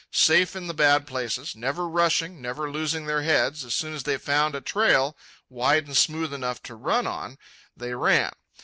Safe 0.11 0.55
in 0.55 0.65
the 0.65 0.73
bad 0.73 1.05
places, 1.05 1.55
never 1.55 1.87
rushing, 1.87 2.41
never 2.41 2.71
losing 2.71 3.05
their 3.05 3.21
heads, 3.21 3.63
as 3.63 3.75
soon 3.75 3.93
as 3.93 4.01
they 4.01 4.17
found 4.17 4.55
a 4.55 4.59
trail 4.61 5.15
wide 5.47 5.85
and 5.85 5.95
smooth 5.95 6.33
enough 6.33 6.59
to 6.63 6.73
run 6.75 7.05
on, 7.05 7.37
they 7.77 7.93
ran. 7.93 8.31